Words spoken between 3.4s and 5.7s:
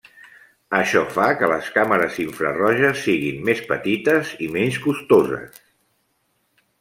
més petites i menys costoses.